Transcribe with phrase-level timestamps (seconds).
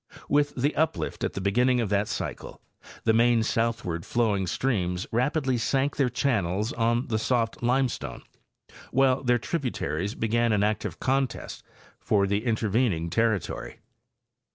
[0.27, 2.59] With the uplift at the beginning of that cycle
[3.03, 8.23] the main southward flowing streams rapidly sank their channels on the soft limestone,
[8.89, 11.61] while their tributaries began an active contest
[11.99, 13.77] for the intervening territory.